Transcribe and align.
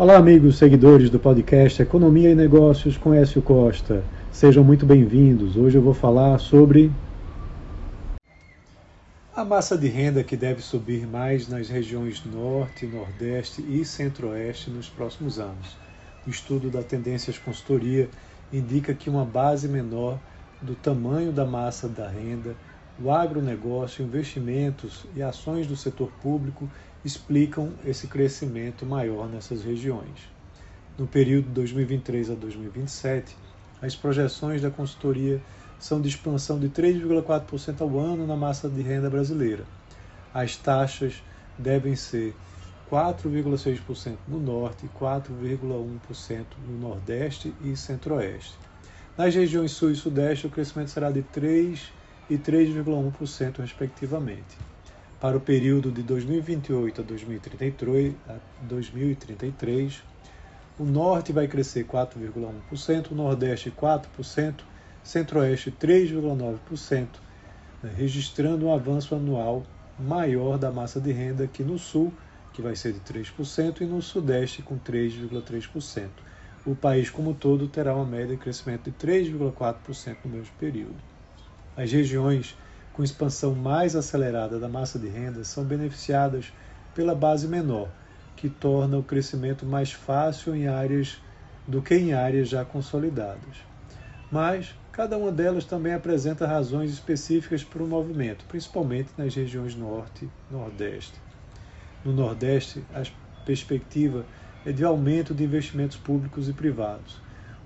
Olá, 0.00 0.16
amigos 0.16 0.56
seguidores 0.56 1.10
do 1.10 1.18
podcast 1.18 1.82
Economia 1.82 2.30
e 2.30 2.34
Negócios 2.34 2.96
com 2.96 3.12
Écio 3.12 3.42
Costa. 3.42 4.02
Sejam 4.32 4.64
muito 4.64 4.86
bem-vindos. 4.86 5.58
Hoje 5.58 5.76
eu 5.76 5.82
vou 5.82 5.92
falar 5.92 6.38
sobre 6.38 6.90
a 9.36 9.44
massa 9.44 9.76
de 9.76 9.88
renda 9.88 10.24
que 10.24 10.38
deve 10.38 10.62
subir 10.62 11.06
mais 11.06 11.48
nas 11.48 11.68
regiões 11.68 12.24
Norte, 12.24 12.86
Nordeste 12.86 13.60
e 13.60 13.84
Centro-Oeste 13.84 14.70
nos 14.70 14.88
próximos 14.88 15.38
anos. 15.38 15.76
O 16.26 16.30
estudo 16.30 16.70
da 16.70 16.82
Tendências 16.82 17.36
Consultoria 17.36 18.08
indica 18.50 18.94
que 18.94 19.10
uma 19.10 19.26
base 19.26 19.68
menor 19.68 20.18
do 20.62 20.74
tamanho 20.74 21.30
da 21.30 21.44
massa 21.44 21.86
da 21.86 22.08
renda, 22.08 22.56
o 23.02 23.10
agronegócio, 23.10 24.04
investimentos 24.04 25.06
e 25.16 25.22
ações 25.22 25.66
do 25.66 25.74
setor 25.74 26.12
público 26.22 26.68
explicam 27.02 27.72
esse 27.84 28.06
crescimento 28.06 28.84
maior 28.84 29.26
nessas 29.26 29.64
regiões. 29.64 30.28
No 30.98 31.06
período 31.06 31.48
2023 31.48 32.30
a 32.30 32.34
2027, 32.34 33.34
as 33.80 33.96
projeções 33.96 34.60
da 34.60 34.70
consultoria 34.70 35.40
são 35.78 35.98
de 35.98 36.08
expansão 36.08 36.58
de 36.58 36.68
3,4% 36.68 37.80
ao 37.80 37.98
ano 37.98 38.26
na 38.26 38.36
massa 38.36 38.68
de 38.68 38.82
renda 38.82 39.08
brasileira. 39.08 39.64
As 40.34 40.56
taxas 40.56 41.22
devem 41.58 41.96
ser 41.96 42.34
4,6% 42.90 44.16
no 44.28 44.38
norte 44.38 44.84
e 44.84 44.88
4,1% 44.98 46.44
no 46.68 46.78
nordeste 46.78 47.54
e 47.64 47.74
centro-oeste. 47.74 48.58
Nas 49.16 49.34
regiões 49.34 49.70
sul 49.70 49.90
e 49.90 49.96
sudeste, 49.96 50.46
o 50.46 50.50
crescimento 50.50 50.90
será 50.90 51.10
de 51.10 51.22
3% 51.22 51.99
e 52.30 52.38
3,1%, 52.38 53.58
respectivamente. 53.58 54.56
Para 55.20 55.36
o 55.36 55.40
período 55.40 55.90
de 55.90 56.02
2028 56.02 57.00
a 57.00 57.04
2033, 57.04 58.14
a 58.28 58.36
2033 58.62 60.02
o 60.78 60.84
norte 60.84 61.30
vai 61.30 61.46
crescer 61.46 61.84
4,1%, 61.84 63.10
o 63.10 63.14
nordeste 63.14 63.70
4%, 63.70 64.60
centro-oeste 65.02 65.70
3,9%, 65.70 67.06
né, 67.82 67.92
registrando 67.94 68.66
um 68.66 68.74
avanço 68.74 69.14
anual 69.14 69.62
maior 69.98 70.56
da 70.56 70.70
massa 70.70 70.98
de 70.98 71.12
renda 71.12 71.46
que 71.46 71.62
no 71.62 71.78
sul, 71.78 72.10
que 72.54 72.62
vai 72.62 72.74
ser 72.74 72.94
de 72.94 73.00
3%, 73.00 73.82
e 73.82 73.84
no 73.84 74.00
sudeste 74.00 74.62
com 74.62 74.78
3,3%. 74.78 76.08
O 76.64 76.74
país 76.74 77.10
como 77.10 77.34
todo 77.34 77.68
terá 77.68 77.94
uma 77.94 78.06
média 78.06 78.34
de 78.34 78.38
crescimento 78.38 78.84
de 78.84 78.92
3,4% 78.92 80.16
no 80.24 80.30
mesmo 80.30 80.54
período. 80.58 81.09
As 81.80 81.90
regiões 81.90 82.58
com 82.92 83.02
expansão 83.02 83.54
mais 83.54 83.96
acelerada 83.96 84.58
da 84.58 84.68
massa 84.68 84.98
de 84.98 85.08
renda 85.08 85.42
são 85.44 85.64
beneficiadas 85.64 86.52
pela 86.94 87.14
base 87.14 87.48
menor, 87.48 87.88
que 88.36 88.50
torna 88.50 88.98
o 88.98 89.02
crescimento 89.02 89.64
mais 89.64 89.90
fácil 89.90 90.54
em 90.54 90.68
áreas 90.68 91.16
do 91.66 91.80
que 91.80 91.94
em 91.94 92.12
áreas 92.12 92.50
já 92.50 92.66
consolidadas. 92.66 93.64
Mas 94.30 94.74
cada 94.92 95.16
uma 95.16 95.32
delas 95.32 95.64
também 95.64 95.94
apresenta 95.94 96.46
razões 96.46 96.90
específicas 96.92 97.64
para 97.64 97.82
o 97.82 97.88
movimento, 97.88 98.44
principalmente 98.46 99.08
nas 99.16 99.34
regiões 99.34 99.74
norte 99.74 100.26
e 100.26 100.52
nordeste. 100.52 101.18
No 102.04 102.12
nordeste, 102.12 102.84
a 102.92 103.04
perspectiva 103.46 104.26
é 104.66 104.72
de 104.72 104.84
aumento 104.84 105.32
de 105.32 105.44
investimentos 105.44 105.96
públicos 105.96 106.46
e 106.46 106.52
privados. 106.52 107.18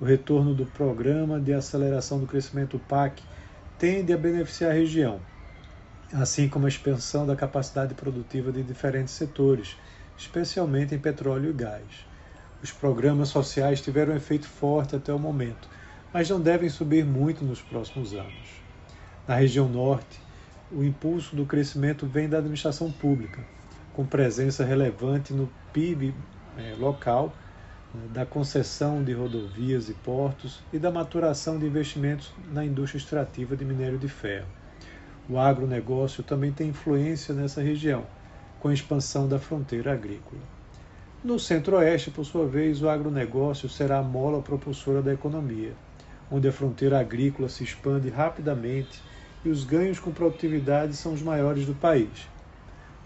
O 0.00 0.04
retorno 0.04 0.52
do 0.52 0.66
Programa 0.66 1.38
de 1.38 1.52
Aceleração 1.52 2.18
do 2.18 2.26
Crescimento 2.26 2.76
PAC 2.88 3.22
tende 3.80 4.12
a 4.12 4.18
beneficiar 4.18 4.72
a 4.72 4.74
região, 4.74 5.18
assim 6.12 6.50
como 6.50 6.66
a 6.66 6.68
expansão 6.68 7.26
da 7.26 7.34
capacidade 7.34 7.94
produtiva 7.94 8.52
de 8.52 8.62
diferentes 8.62 9.14
setores, 9.14 9.74
especialmente 10.18 10.94
em 10.94 10.98
petróleo 10.98 11.48
e 11.48 11.54
gás. 11.54 12.06
Os 12.62 12.70
programas 12.70 13.30
sociais 13.30 13.80
tiveram 13.80 14.12
um 14.12 14.16
efeito 14.16 14.46
forte 14.46 14.94
até 14.94 15.14
o 15.14 15.18
momento, 15.18 15.66
mas 16.12 16.28
não 16.28 16.38
devem 16.38 16.68
subir 16.68 17.06
muito 17.06 17.42
nos 17.42 17.62
próximos 17.62 18.12
anos. 18.12 18.62
Na 19.26 19.36
região 19.36 19.66
norte, 19.66 20.20
o 20.70 20.84
impulso 20.84 21.34
do 21.34 21.46
crescimento 21.46 22.06
vem 22.06 22.28
da 22.28 22.36
administração 22.36 22.92
pública, 22.92 23.42
com 23.94 24.04
presença 24.04 24.62
relevante 24.62 25.32
no 25.32 25.50
PIB 25.72 26.14
é, 26.58 26.74
local 26.78 27.34
da 27.92 28.24
concessão 28.24 29.02
de 29.02 29.12
rodovias 29.12 29.88
e 29.88 29.94
portos 29.94 30.62
e 30.72 30.78
da 30.78 30.90
maturação 30.92 31.58
de 31.58 31.66
investimentos 31.66 32.32
na 32.52 32.64
indústria 32.64 32.98
extrativa 32.98 33.56
de 33.56 33.64
minério 33.64 33.98
de 33.98 34.08
ferro. 34.08 34.46
O 35.28 35.38
agronegócio 35.38 36.22
também 36.22 36.52
tem 36.52 36.68
influência 36.68 37.34
nessa 37.34 37.60
região, 37.60 38.04
com 38.60 38.68
a 38.68 38.74
expansão 38.74 39.28
da 39.28 39.38
fronteira 39.38 39.92
agrícola. 39.92 40.40
No 41.22 41.38
centro-oeste, 41.38 42.10
por 42.10 42.24
sua 42.24 42.46
vez, 42.46 42.80
o 42.80 42.88
agronegócio 42.88 43.68
será 43.68 43.98
a 43.98 44.02
mola 44.02 44.40
propulsora 44.40 45.02
da 45.02 45.12
economia, 45.12 45.74
onde 46.30 46.48
a 46.48 46.52
fronteira 46.52 46.98
agrícola 47.00 47.48
se 47.48 47.64
expande 47.64 48.08
rapidamente 48.08 49.02
e 49.44 49.48
os 49.48 49.64
ganhos 49.64 49.98
com 49.98 50.12
produtividade 50.12 50.94
são 50.94 51.12
os 51.12 51.22
maiores 51.22 51.66
do 51.66 51.74
país. 51.74 52.28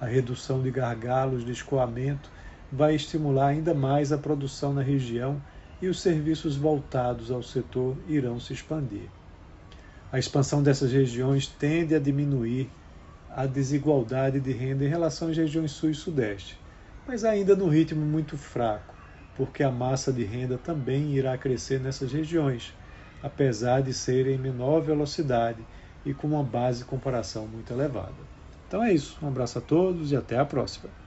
A 0.01 0.07
redução 0.07 0.63
de 0.63 0.71
gargalos 0.71 1.45
de 1.45 1.53
escoamento 1.53 2.29
vai 2.75 2.97
estimular 2.97 3.49
ainda 3.49 3.73
mais 3.73 4.11
a 4.11 4.19
produção 4.19 4.75
na 4.75 4.83
região 4.83 5.41
e 5.81 5.87
os 5.87 6.01
serviços 6.01 6.57
voltados 6.57 7.31
ao 7.31 7.41
setor 7.41 7.97
irão 8.09 8.41
se 8.41 8.53
expandir. 8.53 9.09
A 10.11 10.19
expansão 10.19 10.61
dessas 10.61 10.91
regiões 10.91 11.47
tende 11.47 11.95
a 11.95 12.01
diminuir 12.01 12.69
a 13.31 13.47
desigualdade 13.47 14.41
de 14.41 14.51
renda 14.51 14.85
em 14.85 14.89
relação 14.89 15.29
às 15.29 15.37
regiões 15.37 15.71
sul 15.71 15.91
e 15.91 15.95
sudeste, 15.95 16.59
mas 17.07 17.25
ainda 17.25 17.55
no 17.55 17.69
ritmo 17.69 18.05
muito 18.05 18.37
fraco, 18.37 18.95
porque 19.37 19.63
a 19.63 19.71
massa 19.71 20.13
de 20.13 20.25
renda 20.25 20.59
também 20.59 21.15
irá 21.15 21.39
crescer 21.39 21.79
nessas 21.79 22.13
regiões, 22.13 22.75
apesar 23.23 23.83
de 23.83 23.95
serem 23.95 24.35
em 24.35 24.39
menor 24.39 24.81
velocidade 24.81 25.65
e 26.05 26.13
com 26.13 26.27
uma 26.27 26.43
base 26.43 26.81
de 26.81 26.85
comparação 26.87 27.47
muito 27.47 27.73
elevada. 27.73 28.35
Então 28.67 28.83
é 28.83 28.93
isso. 28.93 29.17
Um 29.23 29.29
abraço 29.29 29.59
a 29.59 29.63
todos 29.63 30.11
e 30.11 30.17
até 30.17 30.39
a 30.39 30.45
próxima. 30.45 31.04